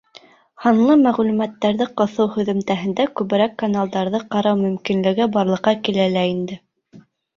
[0.61, 6.59] Һанлы мәғлүмәттәрҙе ҡыҫыу һөҙөмтәһендә күберәк каналдарҙы ҡарау мөмкинлеге барлыҡҡа килә лә инде.